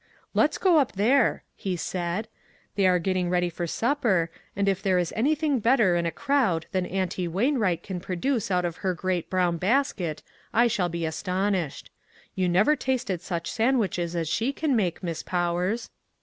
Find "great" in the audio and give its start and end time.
8.95-9.29